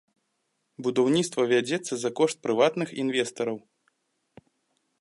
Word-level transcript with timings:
Будаўніцтва 0.85 1.41
вядзецца 1.53 1.93
за 2.03 2.09
кошт 2.21 2.37
прыватных 2.47 2.89
інвестараў. 3.03 3.57